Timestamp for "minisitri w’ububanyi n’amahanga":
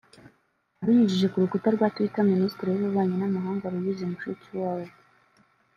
2.33-3.71